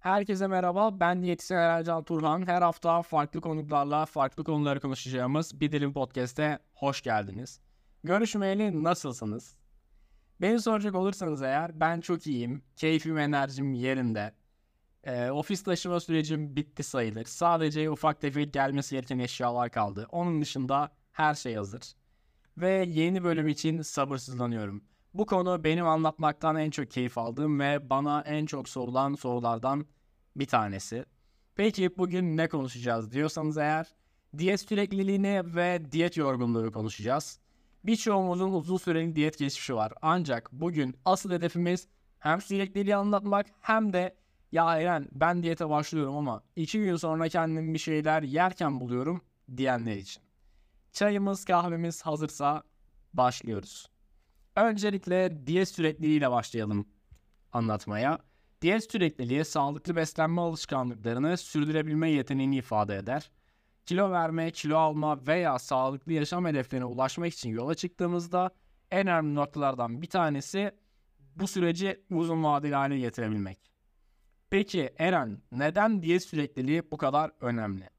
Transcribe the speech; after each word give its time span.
Herkese 0.00 0.46
merhaba. 0.46 1.00
Ben 1.00 1.22
diyetisyen 1.22 1.58
Ercan 1.58 2.04
Turhan. 2.04 2.46
Her 2.46 2.62
hafta 2.62 3.02
farklı 3.02 3.40
konuklarla 3.40 4.06
farklı 4.06 4.44
konuları 4.44 4.80
konuşacağımız 4.80 5.60
Bir 5.60 5.72
Dilim 5.72 5.92
Podcast'e 5.92 6.58
hoş 6.74 7.02
geldiniz. 7.02 7.60
Görüşmeyeli 8.04 8.84
nasılsınız? 8.84 9.56
Beni 10.40 10.60
soracak 10.60 10.94
olursanız 10.94 11.42
eğer 11.42 11.80
ben 11.80 12.00
çok 12.00 12.26
iyiyim. 12.26 12.62
Keyfim, 12.76 13.18
enerjim 13.18 13.74
yerinde. 13.74 14.34
Ee, 15.04 15.30
ofis 15.30 15.62
taşıma 15.62 16.00
sürecim 16.00 16.56
bitti 16.56 16.82
sayılır. 16.82 17.24
Sadece 17.24 17.90
ufak 17.90 18.20
tefek 18.20 18.52
gelmesi 18.52 18.94
gereken 18.94 19.18
eşyalar 19.18 19.70
kaldı. 19.70 20.06
Onun 20.12 20.42
dışında 20.42 20.92
her 21.12 21.34
şey 21.34 21.54
hazır. 21.54 21.82
Ve 22.56 22.84
yeni 22.88 23.24
bölüm 23.24 23.48
için 23.48 23.82
sabırsızlanıyorum. 23.82 24.84
Bu 25.14 25.26
konu 25.26 25.64
benim 25.64 25.86
anlatmaktan 25.86 26.56
en 26.56 26.70
çok 26.70 26.90
keyif 26.90 27.18
aldığım 27.18 27.60
ve 27.60 27.90
bana 27.90 28.20
en 28.20 28.46
çok 28.46 28.68
sorulan 28.68 29.14
sorulardan 29.14 29.86
bir 30.36 30.46
tanesi. 30.46 31.04
Peki 31.54 31.98
bugün 31.98 32.36
ne 32.36 32.48
konuşacağız 32.48 33.12
diyorsanız 33.12 33.58
eğer 33.58 33.94
diyet 34.38 34.60
sürekliliğini 34.60 35.42
ve 35.54 35.92
diyet 35.92 36.16
yorgunluğu 36.16 36.72
konuşacağız. 36.72 37.40
Birçoğumuzun 37.84 38.52
uzun 38.52 38.76
süreli 38.76 39.16
diyet 39.16 39.38
geçmişi 39.38 39.74
var. 39.74 39.92
Ancak 40.02 40.52
bugün 40.52 40.96
asıl 41.04 41.30
hedefimiz 41.30 41.88
hem 42.18 42.40
sürekliliği 42.40 42.96
anlatmak 42.96 43.46
hem 43.60 43.92
de 43.92 44.16
ya 44.52 44.78
Eren 44.78 45.08
ben 45.12 45.42
diyete 45.42 45.68
başlıyorum 45.68 46.16
ama 46.16 46.42
iki 46.56 46.78
gün 46.78 46.96
sonra 46.96 47.28
kendimi 47.28 47.74
bir 47.74 47.78
şeyler 47.78 48.22
yerken 48.22 48.80
buluyorum 48.80 49.20
diyenler 49.56 49.96
için. 49.96 50.22
Çayımız 50.92 51.44
kahvemiz 51.44 52.02
hazırsa 52.02 52.62
başlıyoruz. 53.14 53.89
Öncelikle 54.64 55.46
diyet 55.46 55.68
sürekliliğiyle 55.68 56.30
başlayalım 56.30 56.88
anlatmaya. 57.52 58.18
Diyet 58.62 58.92
sürekliliği 58.92 59.44
sağlıklı 59.44 59.96
beslenme 59.96 60.40
alışkanlıklarını 60.40 61.36
sürdürebilme 61.36 62.10
yeteneğini 62.10 62.56
ifade 62.56 62.96
eder. 62.96 63.30
Kilo 63.86 64.10
verme, 64.10 64.50
kilo 64.50 64.76
alma 64.76 65.26
veya 65.26 65.58
sağlıklı 65.58 66.12
yaşam 66.12 66.46
hedeflerine 66.46 66.84
ulaşmak 66.84 67.32
için 67.32 67.50
yola 67.50 67.74
çıktığımızda 67.74 68.50
en 68.90 69.06
önemli 69.06 69.34
noktalardan 69.34 70.02
bir 70.02 70.06
tanesi 70.06 70.70
bu 71.36 71.48
süreci 71.48 72.04
uzun 72.10 72.44
vadeli 72.44 72.74
hale 72.74 72.98
getirebilmek. 72.98 73.70
Peki 74.50 74.90
Eren 74.98 75.42
neden 75.52 76.02
diyet 76.02 76.24
sürekliliği 76.24 76.90
bu 76.90 76.96
kadar 76.96 77.30
önemli? 77.40 77.90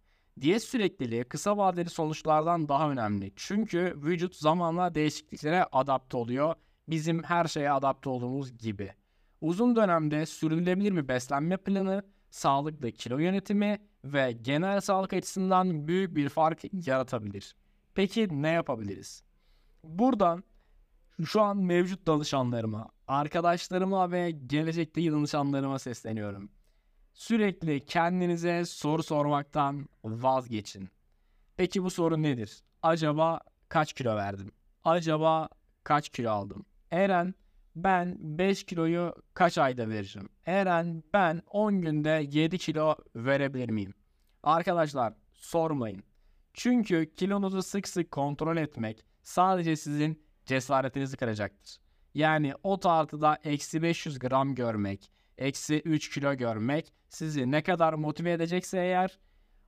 Diyet 0.42 0.64
sürekliliği 0.64 1.24
kısa 1.24 1.58
vadeli 1.58 1.90
sonuçlardan 1.90 2.70
daha 2.70 2.92
önemli. 2.92 3.32
Çünkü 3.36 3.94
vücut 3.98 4.36
zamanla 4.36 4.96
değişikliklere 4.96 5.64
adapte 5.72 6.18
oluyor. 6.18 6.56
Bizim 6.88 7.24
her 7.24 7.46
şeye 7.46 7.72
adapte 7.72 8.10
olduğumuz 8.10 8.58
gibi. 8.58 8.94
Uzun 9.42 9.76
dönemde 9.76 10.26
sürdürülebilir 10.26 10.96
bir 10.96 11.08
beslenme 11.08 11.58
planı, 11.58 12.04
sağlıklı 12.30 12.92
kilo 12.92 13.18
yönetimi 13.18 13.78
ve 14.04 14.32
genel 14.32 14.82
sağlık 14.82 15.14
açısından 15.14 15.88
büyük 15.88 16.16
bir 16.16 16.30
fark 16.30 16.88
yaratabilir. 16.88 17.56
Peki 17.96 18.28
ne 18.32 18.50
yapabiliriz? 18.50 19.24
Buradan 19.84 20.44
şu 21.26 21.42
an 21.42 21.58
mevcut 21.58 22.08
danışanlarıma, 22.08 22.90
arkadaşlarıma 23.08 24.12
ve 24.12 24.32
gelecekteki 24.32 25.12
danışanlarıma 25.12 25.80
sesleniyorum. 25.80 26.50
Sürekli 27.14 27.86
kendinize 27.86 28.66
soru 28.66 29.04
sormaktan 29.04 29.90
vazgeçin. 30.04 30.90
Peki 31.58 31.84
bu 31.84 31.90
soru 31.90 32.22
nedir? 32.22 32.64
Acaba 32.82 33.40
kaç 33.70 33.94
kilo 33.94 34.16
verdim? 34.16 34.52
Acaba 34.84 35.50
kaç 35.84 36.10
kilo 36.10 36.32
aldım? 36.32 36.66
Eren 36.92 37.34
ben 37.76 38.18
5 38.20 38.64
kiloyu 38.64 39.16
kaç 39.34 39.58
ayda 39.58 39.90
veririm? 39.90 40.30
Eren 40.46 41.04
ben 41.14 41.42
10 41.50 41.82
günde 41.82 42.28
7 42.32 42.58
kilo 42.58 42.96
verebilir 43.16 43.70
miyim? 43.70 43.94
Arkadaşlar 44.44 45.14
sormayın. 45.34 46.04
Çünkü 46.54 47.16
kilonuzu 47.16 47.62
sık 47.62 47.88
sık 47.88 48.12
kontrol 48.12 48.58
etmek 48.58 49.06
sadece 49.24 49.76
sizin 49.76 50.24
cesaretinizi 50.46 51.18
kıracaktır. 51.18 51.78
Yani 52.14 52.54
o 52.64 52.80
tartıda 52.80 53.38
eksi 53.44 53.82
500 53.82 54.20
gram 54.20 54.56
görmek, 54.56 55.12
eksi 55.38 55.82
3 55.86 56.10
kilo 56.10 56.34
görmek 56.34 56.94
sizi 57.10 57.52
ne 57.52 57.64
kadar 57.64 57.94
motive 57.94 58.32
edecekse 58.32 58.78
eğer 58.78 59.20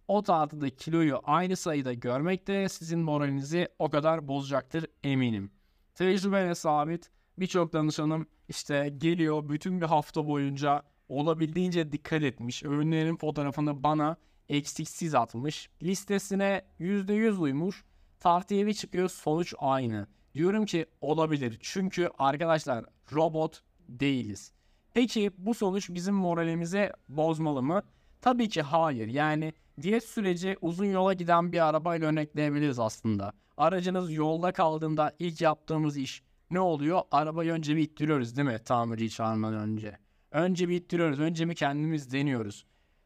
o 0.08 0.24
tartıda 0.24 0.70
kiloyu 0.70 1.22
aynı 1.24 1.56
sayıda 1.56 1.94
görmek 1.94 2.48
de 2.48 2.70
sizin 2.70 3.00
moralinizi 3.00 3.68
o 3.80 3.90
kadar 3.90 4.28
bozacaktır 4.28 4.86
eminim. 5.04 5.52
Tecrübeyle 5.96 6.56
sabit 6.56 7.10
birçok 7.38 7.74
danışanım 7.74 8.28
işte 8.50 8.94
geliyor 8.98 9.50
bütün 9.50 9.82
bir 9.82 9.86
hafta 9.86 10.28
boyunca 10.28 10.84
olabildiğince 11.10 11.92
dikkat 11.92 12.24
etmiş. 12.24 12.64
Öğünlerin 12.64 13.16
fotoğrafını 13.18 13.84
bana 13.84 14.18
eksiksiz 14.50 15.16
atmış. 15.16 15.70
Listesine 15.84 16.62
%100 16.80 17.38
uymuş. 17.38 17.84
Tartıya 18.20 18.74
çıkıyor 18.74 19.10
sonuç 19.10 19.54
aynı. 19.58 20.08
Diyorum 20.34 20.66
ki 20.66 20.86
olabilir. 21.02 21.58
Çünkü 21.62 22.10
arkadaşlar 22.18 22.86
robot 23.14 23.64
değiliz. 23.90 24.52
Peki 24.94 25.32
bu 25.38 25.54
sonuç 25.54 25.90
bizim 25.90 26.16
moralimizi 26.16 26.92
bozmalı 27.10 27.64
mı? 27.64 27.84
Tabii 28.22 28.50
ki 28.50 28.62
hayır. 28.62 29.08
Yani 29.08 29.54
diyet 29.82 30.04
süreci 30.04 30.58
uzun 30.62 30.86
yola 30.86 31.14
giden 31.14 31.52
bir 31.52 31.68
arabayla 31.68 32.08
örnekleyebiliriz 32.08 32.80
aslında. 32.80 33.34
Aracınız 33.58 34.14
yolda 34.14 34.52
kaldığında 34.52 35.12
ilk 35.20 35.42
yaptığımız 35.42 35.98
iş 35.98 36.24
ne 36.52 36.60
oluyor? 36.60 37.02
Arabayı 37.12 37.52
önce 37.52 37.76
bir 37.76 37.82
ittiriyoruz 37.82 38.38
değil 38.38 38.48
mi? 38.48 38.60
Tamirciyi 38.66 39.10
çağırmadan 39.10 39.60
önce. 39.70 39.98
Önce 40.32 40.70
bir 40.70 40.76
ittiriyoruz. 40.76 41.20
Önce 41.20 41.50
bir 41.50 41.56
kendimiz 41.56 42.12
deniyoruz. 42.12 42.66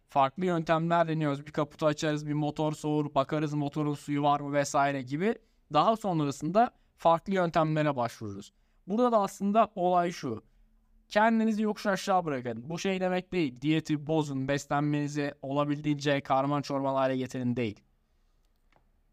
Farklı 0.09 0.45
yöntemler 0.45 1.07
deniyoruz. 1.07 1.45
Bir 1.45 1.51
kaputu 1.51 1.85
açarız, 1.85 2.27
bir 2.27 2.33
motor 2.33 2.73
soğur, 2.73 3.15
bakarız 3.15 3.53
motorun 3.53 3.93
suyu 3.93 4.23
var 4.23 4.39
mı 4.39 4.53
vesaire 4.53 5.01
gibi. 5.01 5.35
Daha 5.73 5.95
sonrasında 5.95 6.71
farklı 6.97 7.33
yöntemlere 7.33 7.95
başvururuz. 7.95 8.53
Burada 8.87 9.11
da 9.11 9.21
aslında 9.21 9.71
olay 9.75 10.11
şu. 10.11 10.43
Kendinizi 11.07 11.63
yokuş 11.63 11.85
aşağı 11.85 12.25
bırakın. 12.25 12.69
Bu 12.69 12.79
şey 12.79 12.99
demek 12.99 13.31
değil. 13.31 13.61
Diyeti 13.61 14.07
bozun, 14.07 14.47
beslenmenizi 14.47 15.33
olabildiğince 15.41 16.21
karman 16.21 16.61
çorman 16.61 16.95
hale 16.95 17.17
getirin 17.17 17.55
değil. 17.55 17.79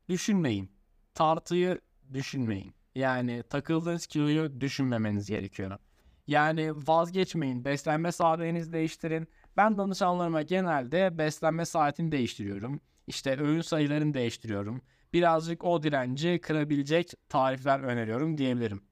Düşünmeyin. 0.08 0.70
Tartıyı 1.14 1.80
düşünmeyin. 2.12 2.74
Yani 2.94 3.42
takıldığınız 3.50 4.06
kiloyu 4.06 4.60
düşünmemeniz 4.60 5.28
gerekiyor. 5.28 5.78
Yani 6.26 6.72
vazgeçmeyin. 6.74 7.64
Beslenme 7.64 8.12
saatlerinizi 8.12 8.72
değiştirin. 8.72 9.28
Ben 9.56 9.78
danışanlarıma 9.78 10.42
genelde 10.42 11.18
beslenme 11.18 11.64
saatini 11.64 12.12
değiştiriyorum. 12.12 12.80
İşte 13.06 13.40
öğün 13.40 13.60
sayılarını 13.60 14.14
değiştiriyorum. 14.14 14.80
Birazcık 15.12 15.64
o 15.64 15.82
direnci 15.82 16.40
kırabilecek 16.40 17.12
tarifler 17.28 17.80
öneriyorum 17.80 18.38
diyebilirim. 18.38 18.82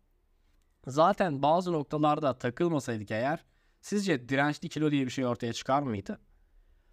Zaten 0.86 1.42
bazı 1.42 1.72
noktalarda 1.72 2.38
takılmasaydık 2.38 3.10
eğer 3.10 3.44
sizce 3.80 4.28
dirençli 4.28 4.68
kilo 4.68 4.90
diye 4.90 5.04
bir 5.04 5.10
şey 5.10 5.26
ortaya 5.26 5.52
çıkar 5.52 5.82
mıydı? 5.82 6.20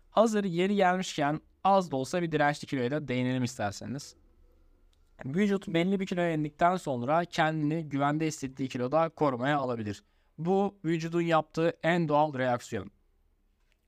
Hazır 0.10 0.44
yeri 0.44 0.76
gelmişken 0.76 1.42
az 1.64 1.92
da 1.92 1.96
olsa 1.96 2.22
bir 2.22 2.32
dirençli 2.32 2.68
kiloya 2.68 2.92
da 2.92 3.08
değinelim 3.08 3.44
isterseniz. 3.44 4.16
Vücut 5.26 5.68
belli 5.68 6.00
bir 6.00 6.06
kiloya 6.06 6.34
indikten 6.34 6.76
sonra 6.76 7.26
kendini 7.26 7.90
güvende 7.90 8.28
hissettiği 8.28 8.70
kiloda 8.70 9.10
korumaya 9.10 9.58
alabilir. 9.58 10.04
Bu 10.38 10.78
vücudun 10.86 11.22
yaptığı 11.22 11.74
en 11.84 12.08
doğal 12.10 12.34
reaksiyon. 12.34 12.92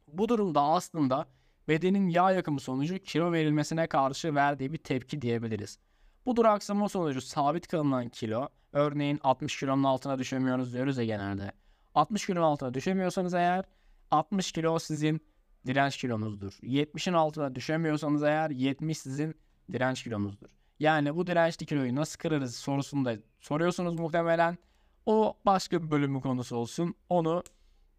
Bu 0.08 0.30
durumda 0.30 0.62
aslında 0.62 1.28
bedenin 1.68 2.10
yağ 2.10 2.32
yakımı 2.32 2.60
sonucu 2.60 3.00
kilo 3.00 3.32
verilmesine 3.32 3.88
karşı 3.88 4.36
verdiği 4.36 4.74
bir 4.74 4.78
tepki 4.78 5.22
diyebiliriz. 5.22 5.80
Bu 6.26 6.36
duraksama 6.36 6.90
sonucu 6.90 7.22
sabit 7.22 7.68
kalınan 7.68 8.10
kilo, 8.10 8.48
örneğin 8.74 9.20
60 9.24 9.60
kilonun 9.60 9.84
altına 9.84 10.20
düşemiyoruz 10.20 10.74
diyoruz 10.74 10.98
ya 10.98 11.06
genelde. 11.06 11.52
60 11.96 12.26
kilonun 12.26 12.46
altına 12.46 12.74
düşemiyorsanız 12.74 13.34
eğer 13.34 13.66
60 14.12 14.52
kilo 14.52 14.80
sizin 14.80 15.22
direnç 15.66 15.98
kilonuzdur. 15.98 16.52
70'in 16.54 17.14
altına 17.14 17.56
düşemiyorsanız 17.56 18.24
eğer 18.24 18.50
70 18.50 18.98
sizin 18.98 19.36
direnç 19.72 20.04
kilonuzdur. 20.04 20.50
Yani 20.80 21.16
bu 21.16 21.28
dirençli 21.28 21.66
kiloyu 21.66 21.96
nasıl 21.96 22.20
kırarız 22.20 22.56
sorusunu 22.56 23.06
da 23.06 23.16
soruyorsunuz 23.40 24.00
muhtemelen. 24.00 24.58
O 25.06 25.38
başka 25.46 25.84
bir 25.84 25.92
bölümün 25.92 26.20
konusu 26.20 26.56
olsun. 26.56 26.96
Onu 27.10 27.44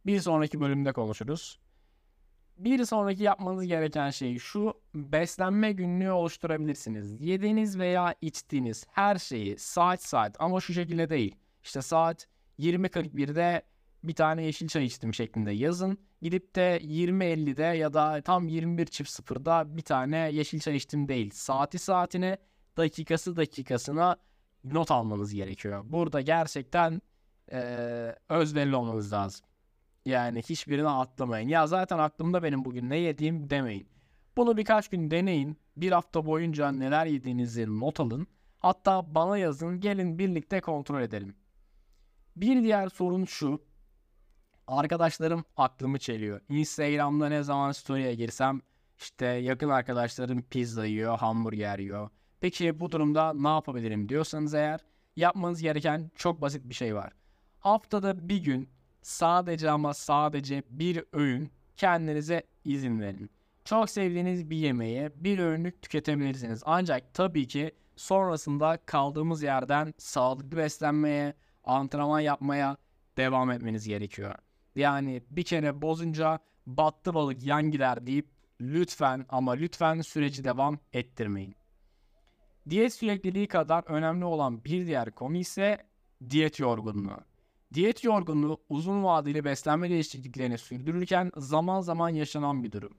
bir 0.07 0.21
sonraki 0.21 0.61
bölümde 0.61 0.93
konuşuruz. 0.93 1.59
Bir 2.59 2.85
sonraki 2.85 3.23
yapmanız 3.23 3.67
gereken 3.67 4.11
şey 4.11 4.39
şu 4.39 4.75
beslenme 4.95 5.73
günlüğü 5.73 6.11
oluşturabilirsiniz. 6.11 7.21
Yediğiniz 7.21 7.79
veya 7.79 8.15
içtiğiniz 8.21 8.87
her 8.91 9.17
şeyi 9.19 9.59
saat 9.59 10.03
saat 10.03 10.37
ama 10.39 10.61
şu 10.61 10.73
şekilde 10.73 11.11
değil. 11.11 11.37
İşte 11.63 11.83
saat 11.83 12.27
20.41'de 12.59 13.63
bir 14.05 14.15
tane 14.15 14.45
yeşil 14.45 14.69
çay 14.69 14.85
içtim 14.85 15.15
şeklinde 15.15 15.51
yazın. 15.51 15.99
Gidip 16.23 16.55
de 16.55 16.79
20.50'de 16.83 17.77
ya 17.77 17.95
da 17.95 18.23
tam 18.23 18.49
21.00'da 18.49 19.77
bir 19.77 19.83
tane 19.83 20.17
yeşil 20.33 20.61
çay 20.61 20.77
içtim 20.77 21.09
değil. 21.09 21.31
Saati 21.35 21.79
saatine 21.79 22.39
dakikası 22.77 23.37
dakikasına 23.37 24.17
not 24.65 24.91
almanız 24.91 25.35
gerekiyor. 25.35 25.83
Burada 25.85 26.21
gerçekten 26.21 27.03
e, 27.53 27.59
özverili 28.29 28.77
olmanız 28.77 29.13
lazım. 29.13 29.47
Yani 30.07 30.43
hiçbirini 30.43 30.89
atlamayın. 30.89 31.49
Ya 31.49 31.67
zaten 31.67 31.99
aklımda 31.99 32.43
benim 32.43 32.65
bugün 32.65 32.91
ne 32.91 32.97
yediğim 32.97 33.51
demeyin. 33.51 33.89
Bunu 34.37 34.57
birkaç 34.57 34.89
gün 34.89 35.11
deneyin. 35.11 35.59
Bir 35.77 35.93
hafta 35.93 36.27
boyunca 36.27 36.73
neler 36.73 37.07
yediğinizi 37.07 37.81
not 37.81 38.01
alın. 38.01 38.27
Hatta 38.59 39.15
bana 39.15 39.39
yazın 39.39 39.81
gelin 39.81 40.19
birlikte 40.19 40.61
kontrol 40.61 41.03
edelim. 41.03 41.37
Bir 42.37 42.63
diğer 42.63 42.89
sorun 42.89 43.25
şu. 43.25 43.63
Arkadaşlarım 44.67 45.45
aklımı 45.57 45.99
çeliyor. 45.99 46.41
Instagram'da 46.49 47.29
ne 47.29 47.43
zaman 47.43 47.73
story'e 47.73 48.15
girsem 48.15 48.61
işte 48.99 49.27
yakın 49.27 49.69
arkadaşlarım 49.69 50.43
pizza 50.43 50.87
yiyor, 50.87 51.19
hamburger 51.19 51.79
yiyor. 51.79 52.11
Peki 52.41 52.81
bu 52.81 52.93
durumda 52.93 53.33
ne 53.35 53.49
yapabilirim 53.49 54.09
diyorsanız 54.09 54.55
eğer 54.55 54.81
yapmanız 55.17 55.63
gereken 55.63 56.11
çok 56.17 56.41
basit 56.41 56.69
bir 56.69 56.75
şey 56.75 56.95
var. 56.95 57.13
Haftada 57.59 58.29
bir 58.29 58.45
gün 58.45 58.69
sadece 59.03 59.71
ama 59.71 59.95
sadece 59.95 60.63
bir 60.71 61.05
öğün 61.13 61.51
kendinize 61.77 62.43
izin 62.65 63.01
verin. 63.01 63.31
Çok 63.65 63.91
sevdiğiniz 63.91 64.51
bir 64.51 64.57
yemeği 64.57 65.11
bir 65.17 65.39
öğünlük 65.39 65.83
tüketebilirsiniz. 65.83 66.63
Ancak 66.67 67.15
tabii 67.15 67.49
ki 67.49 67.73
sonrasında 67.97 68.79
kaldığımız 68.87 69.43
yerden 69.43 69.95
sağlıklı 69.99 70.57
beslenmeye, 70.57 71.35
antrenman 71.65 72.21
yapmaya 72.21 72.77
devam 73.17 73.51
etmeniz 73.51 73.89
gerekiyor. 73.89 74.35
Yani 74.77 75.23
bir 75.31 75.43
kere 75.43 75.83
bozunca 75.83 76.39
battı 76.67 77.15
balık 77.15 77.43
yan 77.43 77.71
gider 77.71 78.07
deyip 78.07 78.29
lütfen 78.61 79.27
ama 79.29 79.53
lütfen 79.53 80.01
süreci 80.01 80.45
devam 80.45 80.79
ettirmeyin. 80.93 81.55
Diyet 82.71 82.95
sürekliliği 82.95 83.49
kadar 83.49 83.85
önemli 83.87 84.25
olan 84.25 84.65
bir 84.65 84.87
diğer 84.87 85.11
konu 85.11 85.37
ise 85.37 85.87
diyet 86.31 86.61
yorgunluğu. 86.61 87.32
Diyet 87.75 88.05
yorgunluğu 88.05 88.59
uzun 88.69 89.05
vadeli 89.05 89.45
beslenme 89.45 89.91
değişikliklerini 89.91 90.59
sürdürürken 90.59 91.31
zaman 91.37 91.81
zaman 91.81 92.09
yaşanan 92.09 92.65
bir 92.65 92.73
durum. 92.73 92.93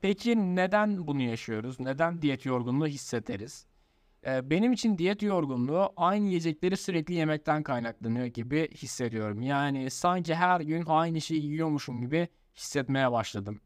Peki 0.00 0.56
neden 0.56 1.06
bunu 1.06 1.22
yaşıyoruz? 1.22 1.80
Neden 1.80 2.22
diyet 2.22 2.46
yorgunluğu 2.46 2.86
hissederiz? 2.86 3.66
Ee, 4.26 4.50
benim 4.50 4.72
için 4.72 4.98
diyet 4.98 5.22
yorgunluğu 5.22 5.92
aynı 5.96 6.26
yiyecekleri 6.26 6.76
sürekli 6.76 7.14
yemekten 7.14 7.62
kaynaklanıyor 7.62 8.26
gibi 8.26 8.68
hissediyorum. 8.74 9.42
Yani 9.42 9.90
sanki 9.90 10.34
her 10.34 10.60
gün 10.60 10.84
aynı 10.86 11.20
şeyi 11.20 11.44
yiyormuşum 11.44 12.00
gibi 12.00 12.28
hissetmeye 12.56 13.12
başladım. 13.12 13.60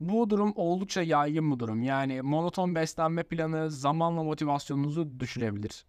Bu 0.00 0.30
durum 0.30 0.52
oldukça 0.56 1.02
yaygın 1.02 1.52
bir 1.52 1.58
durum. 1.58 1.82
Yani 1.82 2.22
monoton 2.22 2.74
beslenme 2.74 3.22
planı 3.22 3.70
zamanla 3.70 4.22
motivasyonunuzu 4.22 5.20
düşürebilir. 5.20 5.84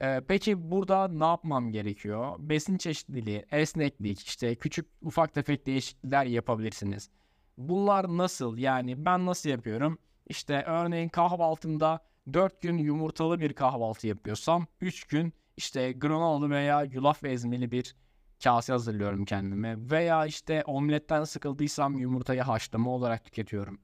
Ee, 0.00 0.20
peki 0.28 0.70
burada 0.70 1.08
ne 1.08 1.24
yapmam 1.24 1.72
gerekiyor? 1.72 2.34
Besin 2.38 2.78
çeşitliliği, 2.78 3.44
esneklik, 3.50 4.20
işte 4.20 4.54
küçük 4.54 4.86
ufak 5.02 5.34
tefek 5.34 5.66
değişiklikler 5.66 6.26
yapabilirsiniz. 6.26 7.10
Bunlar 7.58 8.16
nasıl? 8.16 8.58
Yani 8.58 9.04
ben 9.04 9.26
nasıl 9.26 9.48
yapıyorum? 9.50 9.98
İşte 10.28 10.62
örneğin 10.66 11.08
kahvaltımda 11.08 12.00
4 12.32 12.62
gün 12.62 12.78
yumurtalı 12.78 13.40
bir 13.40 13.52
kahvaltı 13.52 14.06
yapıyorsam 14.06 14.66
3 14.80 15.04
gün 15.04 15.32
işte 15.56 15.92
granolalı 15.92 16.50
veya 16.50 16.82
yulaf 16.82 17.24
ezmeli 17.24 17.70
bir 17.70 17.96
kase 18.44 18.72
hazırlıyorum 18.72 19.24
kendime. 19.24 19.90
Veya 19.90 20.26
işte 20.26 20.62
omletten 20.66 21.24
sıkıldıysam 21.24 21.98
yumurtayı 21.98 22.42
haşlama 22.42 22.90
olarak 22.90 23.24
tüketiyorum. 23.24 23.80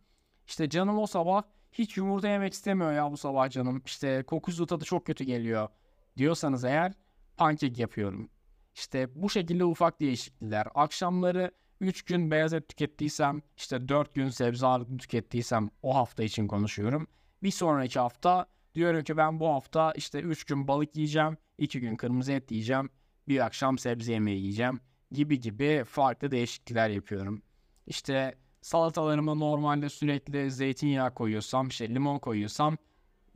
İşte 0.46 0.68
canım 0.68 0.98
o 0.98 1.06
sabah 1.06 1.42
hiç 1.72 1.96
yumurta 1.96 2.28
yemek 2.28 2.52
istemiyor 2.52 2.92
ya 2.92 3.12
bu 3.12 3.16
sabah 3.16 3.50
canım. 3.50 3.82
İşte 3.86 4.22
kokusu 4.22 4.66
tadı 4.66 4.84
çok 4.84 5.06
kötü 5.06 5.24
geliyor 5.24 5.68
diyorsanız 6.18 6.64
eğer 6.64 6.92
pankek 7.36 7.78
yapıyorum. 7.78 8.28
İşte 8.74 9.08
bu 9.14 9.30
şekilde 9.30 9.64
ufak 9.64 10.00
değişiklikler. 10.00 10.66
Akşamları 10.74 11.52
3 11.80 12.02
gün 12.02 12.30
beyaz 12.30 12.52
et 12.52 12.68
tükettiysem 12.68 13.42
işte 13.56 13.88
4 13.88 14.14
gün 14.14 14.28
sebze 14.28 14.66
ağırlıklı 14.66 14.96
tükettiysem 14.96 15.70
o 15.82 15.94
hafta 15.94 16.22
için 16.22 16.46
konuşuyorum. 16.46 17.06
Bir 17.42 17.50
sonraki 17.50 17.98
hafta 17.98 18.46
diyorum 18.74 19.04
ki 19.04 19.16
ben 19.16 19.40
bu 19.40 19.48
hafta 19.48 19.92
işte 19.92 20.20
3 20.20 20.44
gün 20.44 20.68
balık 20.68 20.96
yiyeceğim, 20.96 21.36
2 21.58 21.80
gün 21.80 21.96
kırmızı 21.96 22.32
et 22.32 22.50
yiyeceğim, 22.50 22.90
bir 23.28 23.46
akşam 23.46 23.78
sebze 23.78 24.12
yemeği 24.12 24.40
yiyeceğim 24.40 24.80
gibi 25.12 25.40
gibi 25.40 25.84
farklı 25.84 26.30
değişiklikler 26.30 26.88
yapıyorum. 26.88 27.42
İşte 27.86 28.34
salatalarıma 28.60 29.34
normalde 29.34 29.88
sürekli 29.88 30.50
zeytinyağı 30.50 31.14
koyuyorsam, 31.14 31.68
işte 31.68 31.88
limon 31.88 32.18
koyuyorsam 32.18 32.76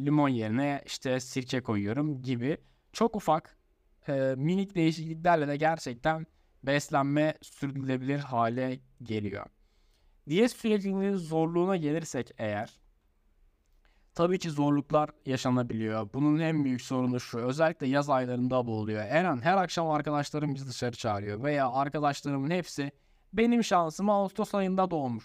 limon 0.01 0.29
yerine 0.29 0.83
işte 0.87 1.21
sirke 1.21 1.63
koyuyorum 1.63 2.23
gibi 2.23 2.59
çok 2.93 3.17
ufak 3.17 3.57
e, 4.09 4.35
minik 4.37 4.75
değişikliklerle 4.75 5.49
de 5.49 5.57
gerçekten 5.57 6.27
beslenme 6.63 7.35
sürdürülebilir 7.43 8.19
hale 8.19 8.81
geliyor. 9.03 9.47
Diyet 10.29 10.53
sürecinin 10.53 11.17
zorluğuna 11.17 11.77
gelirsek 11.77 12.31
eğer 12.39 12.81
tabii 14.15 14.39
ki 14.39 14.51
zorluklar 14.51 15.11
yaşanabiliyor. 15.27 16.09
Bunun 16.15 16.39
en 16.39 16.65
büyük 16.65 16.81
sorunu 16.81 17.21
şu. 17.21 17.39
Özellikle 17.39 17.87
yaz 17.87 18.11
aylarında 18.11 18.67
bu 18.67 18.79
oluyor. 18.79 19.05
Eren 19.09 19.41
her 19.41 19.57
akşam 19.57 19.91
arkadaşlarım 19.91 20.55
bizi 20.55 20.69
dışarı 20.69 20.97
çağırıyor. 20.97 21.43
Veya 21.43 21.73
arkadaşlarımın 21.73 22.51
hepsi 22.51 22.93
benim 23.33 23.65
şansım 23.65 24.11
Ağustos 24.11 24.55
ayında 24.55 24.91
doğmuş. 24.91 25.25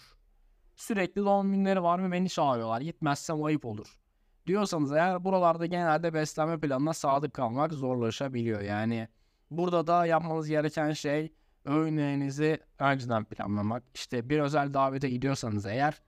Sürekli 0.75 1.25
doğum 1.25 1.51
günleri 1.51 1.83
var 1.83 2.03
ve 2.03 2.11
beni 2.11 2.29
çağırıyorlar. 2.29 2.81
Gitmezsem 2.81 3.43
ayıp 3.43 3.65
olur. 3.65 3.99
Diyorsanız 4.47 4.91
eğer 4.91 5.23
buralarda 5.23 5.65
genelde 5.65 6.13
beslenme 6.13 6.59
planına 6.59 6.93
sadık 6.93 7.33
kalmak 7.33 7.73
zorlaşabiliyor. 7.73 8.61
Yani 8.61 9.07
burada 9.51 9.87
da 9.87 10.05
yapmanız 10.05 10.47
gereken 10.47 10.91
şey 10.91 11.33
öğünlerinizi 11.65 12.59
önceden 12.79 13.25
planlamak. 13.25 13.83
İşte 13.95 14.29
bir 14.29 14.39
özel 14.39 14.73
davete 14.73 15.09
gidiyorsanız 15.09 15.65
eğer 15.65 16.01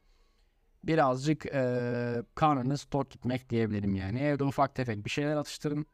birazcık 0.84 1.46
e, 1.46 2.24
karnınız 2.36 2.84
tok 2.84 3.12
gitmek 3.12 3.50
diyebilirim 3.50 3.96
yani. 3.96 4.20
Evde 4.20 4.44
ufak 4.44 4.76
tefek 4.76 5.06
bir 5.06 5.10
şeyler 5.10 5.36
atıştırın. 5.36 5.86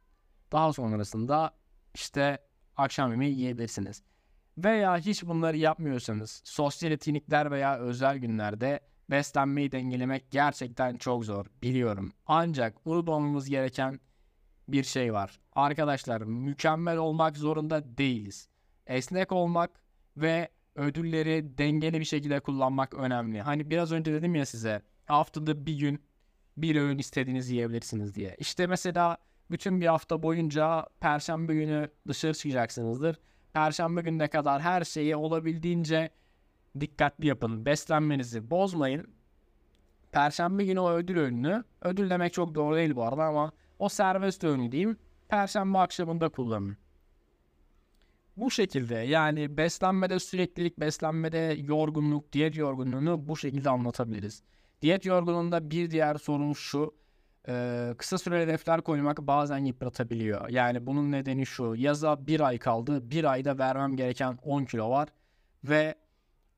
Daha 0.52 0.74
sonrasında 0.74 1.52
işte 1.94 2.38
akşam 2.78 3.12
yemeği 3.12 3.36
yiyebilirsiniz. 3.36 4.04
Veya 4.58 4.98
hiç 4.98 5.26
bunları 5.26 5.58
yapmıyorsanız 5.58 6.42
sosyal 6.46 6.92
etkinlikler 6.92 7.52
veya 7.52 7.80
özel 7.80 8.18
günlerde 8.18 8.80
beslenmeyi 9.10 9.72
dengelemek 9.72 10.32
gerçekten 10.32 10.98
çok 10.98 11.26
zor 11.26 11.46
biliyorum. 11.64 12.14
Ancak 12.26 12.88
unutmamamız 12.88 13.50
gereken 13.50 14.00
bir 14.68 14.84
şey 14.84 15.14
var. 15.14 15.40
Arkadaşlar 15.54 16.22
mükemmel 16.22 16.98
olmak 16.98 17.38
zorunda 17.38 17.98
değiliz. 17.98 18.48
Esnek 18.88 19.32
olmak 19.32 19.72
ve 20.18 20.50
ödülleri 20.76 21.58
dengeli 21.58 22.00
bir 22.00 22.06
şekilde 22.06 22.40
kullanmak 22.40 22.94
önemli. 22.94 23.42
Hani 23.42 23.70
biraz 23.70 23.92
önce 23.92 24.14
dedim 24.14 24.36
ya 24.36 24.46
size 24.46 24.82
haftada 25.06 25.66
bir 25.66 25.80
gün 25.80 26.02
bir 26.58 26.76
öğün 26.76 26.98
istediğinizi 26.98 27.56
yiyebilirsiniz 27.56 28.16
diye. 28.16 28.36
İşte 28.40 28.68
mesela 28.68 29.18
bütün 29.52 29.82
bir 29.82 29.88
hafta 29.88 30.24
boyunca 30.24 30.88
perşembe 31.00 31.54
günü 31.54 31.90
dışarı 32.08 32.34
çıkacaksınızdır. 32.34 33.20
Perşembe 33.54 34.02
gününe 34.02 34.28
kadar 34.28 34.62
her 34.62 34.84
şeyi 34.84 35.16
olabildiğince 35.16 36.10
dikkatli 36.80 37.28
yapın. 37.28 37.66
Beslenmenizi 37.66 38.50
bozmayın. 38.50 39.08
Perşembe 40.12 40.66
günü 40.66 40.80
o 40.80 40.92
ödül 40.92 41.18
öğününü, 41.18 41.64
ödül 41.82 42.10
demek 42.10 42.34
çok 42.34 42.56
doğru 42.56 42.76
değil 42.76 42.96
bu 42.96 43.04
arada 43.04 43.24
ama 43.24 43.52
o 43.80 43.90
serbest 43.90 44.44
öğünü 44.44 44.72
diyeyim. 44.72 44.98
Perşembe 45.30 45.78
akşamında 45.78 46.30
kullanın. 46.30 46.78
Bu 48.38 48.52
şekilde 48.52 48.96
yani 48.96 49.58
beslenmede 49.58 50.20
süreklilik, 50.20 50.80
beslenmede 50.80 51.58
yorgunluk, 51.58 52.34
diyet 52.34 52.56
yorgunluğunu 52.56 53.28
bu 53.28 53.38
şekilde 53.38 53.70
anlatabiliriz. 53.70 54.44
Diyet 54.82 55.06
yorgunluğunda 55.06 55.72
bir 55.72 55.92
diğer 55.92 56.16
sorun 56.16 56.54
şu. 56.54 56.96
E, 57.48 57.94
kısa 57.98 58.18
süreli 58.18 58.44
hedefler 58.44 58.82
koymak 58.82 59.22
bazen 59.22 59.66
yıpratabiliyor. 59.66 60.50
Yani 60.50 60.86
bunun 60.86 61.12
nedeni 61.12 61.46
şu. 61.46 61.76
Yaza 61.78 62.28
bir 62.28 62.40
ay 62.40 62.58
kaldı. 62.58 63.12
Bir 63.12 63.24
ayda 63.24 63.58
vermem 63.58 63.96
gereken 63.96 64.38
10 64.44 64.66
kilo 64.66 64.90
var. 64.90 65.10
Ve 65.64 65.96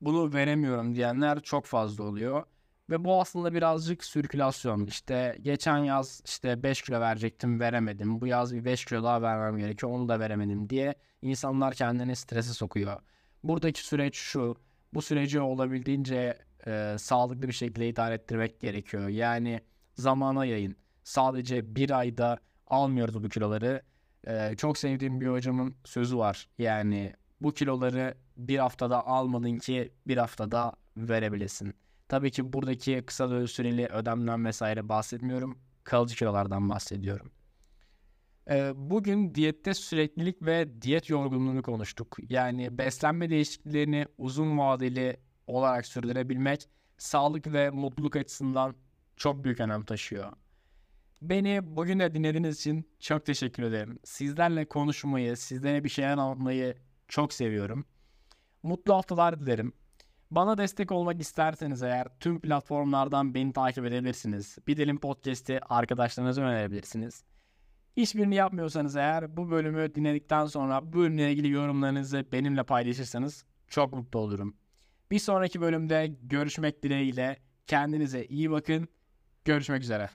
bunu 0.00 0.32
veremiyorum 0.34 0.94
diyenler 0.94 1.40
çok 1.40 1.66
fazla 1.66 2.04
oluyor. 2.04 2.44
Ve 2.90 3.04
bu 3.04 3.20
aslında 3.20 3.54
birazcık 3.54 4.04
sirkülasyon. 4.04 4.86
İşte 4.86 5.38
geçen 5.42 5.78
yaz 5.78 6.22
işte 6.24 6.62
5 6.62 6.82
kilo 6.82 7.00
verecektim 7.00 7.60
veremedim. 7.60 8.20
Bu 8.20 8.26
yaz 8.26 8.54
bir 8.54 8.64
5 8.64 8.84
kilo 8.84 9.02
daha 9.02 9.22
vermem 9.22 9.58
gerekiyor 9.58 9.92
onu 9.92 10.08
da 10.08 10.20
veremedim 10.20 10.70
diye 10.70 10.94
insanlar 11.22 11.74
kendini 11.74 12.16
strese 12.16 12.52
sokuyor. 12.52 13.00
Buradaki 13.44 13.86
süreç 13.86 14.16
şu. 14.16 14.56
Bu 14.94 15.02
süreci 15.02 15.40
olabildiğince 15.40 16.38
e, 16.66 16.96
sağlıklı 16.98 17.48
bir 17.48 17.52
şekilde 17.52 17.88
idare 17.88 18.14
ettirmek 18.14 18.60
gerekiyor. 18.60 19.08
Yani 19.08 19.60
zamana 19.94 20.44
yayın. 20.44 20.76
Sadece 21.04 21.76
bir 21.76 21.90
ayda 21.90 22.38
almıyoruz 22.66 23.24
bu 23.24 23.28
kiloları. 23.28 23.82
E, 24.26 24.54
çok 24.56 24.78
sevdiğim 24.78 25.20
bir 25.20 25.26
hocamın 25.26 25.74
sözü 25.84 26.18
var. 26.18 26.48
Yani 26.58 27.12
bu 27.40 27.54
kiloları 27.54 28.14
bir 28.36 28.58
haftada 28.58 29.06
almadın 29.06 29.58
ki 29.58 29.92
bir 30.06 30.16
haftada 30.16 30.72
verebilesin. 30.96 31.74
Tabii 32.08 32.30
ki 32.30 32.52
buradaki 32.52 33.02
kısa 33.06 33.46
süreli 33.46 33.86
ödemden 33.86 34.44
vesaire 34.44 34.88
bahsetmiyorum. 34.88 35.58
Kalıcı 35.84 36.16
kilolardan 36.16 36.68
bahsediyorum. 36.68 37.30
Ee, 38.50 38.72
bugün 38.74 39.34
diyette 39.34 39.74
süreklilik 39.74 40.42
ve 40.42 40.82
diyet 40.82 41.10
yorgunluğunu 41.10 41.62
konuştuk. 41.62 42.16
Yani 42.28 42.78
beslenme 42.78 43.30
değişikliklerini 43.30 44.06
uzun 44.18 44.58
vadeli 44.58 45.16
olarak 45.46 45.86
sürdürebilmek 45.86 46.68
sağlık 46.98 47.52
ve 47.52 47.70
mutluluk 47.70 48.16
açısından 48.16 48.74
çok 49.16 49.44
büyük 49.44 49.60
önem 49.60 49.84
taşıyor. 49.84 50.32
Beni 51.22 51.76
bugün 51.76 51.98
de 51.98 52.14
dinlediğiniz 52.14 52.58
için 52.58 52.90
çok 53.00 53.26
teşekkür 53.26 53.62
ederim. 53.62 53.98
Sizlerle 54.04 54.64
konuşmayı, 54.64 55.36
sizlere 55.36 55.84
bir 55.84 55.88
şeyler 55.88 56.10
anlatmayı 56.10 56.74
çok 57.08 57.32
seviyorum. 57.32 57.84
Mutlu 58.62 58.94
haftalar 58.94 59.40
dilerim. 59.40 59.72
Bana 60.30 60.58
destek 60.58 60.92
olmak 60.92 61.20
isterseniz 61.20 61.82
eğer 61.82 62.06
tüm 62.20 62.40
platformlardan 62.40 63.34
beni 63.34 63.52
takip 63.52 63.84
edebilirsiniz. 63.84 64.58
Bir 64.66 64.76
Dilim 64.76 65.00
Podcast'i 65.00 65.60
arkadaşlarınıza 65.68 66.42
önerebilirsiniz. 66.42 67.24
Hiçbirini 67.96 68.34
yapmıyorsanız 68.34 68.96
eğer 68.96 69.36
bu 69.36 69.50
bölümü 69.50 69.94
dinledikten 69.94 70.46
sonra 70.46 70.92
bu 70.92 70.98
bölümle 70.98 71.32
ilgili 71.32 71.50
yorumlarınızı 71.50 72.26
benimle 72.32 72.62
paylaşırsanız 72.62 73.44
çok 73.68 73.92
mutlu 73.92 74.18
olurum. 74.18 74.56
Bir 75.10 75.18
sonraki 75.18 75.60
bölümde 75.60 76.14
görüşmek 76.22 76.82
dileğiyle 76.82 77.36
kendinize 77.66 78.24
iyi 78.24 78.50
bakın. 78.50 78.88
Görüşmek 79.44 79.82
üzere. 79.82 80.10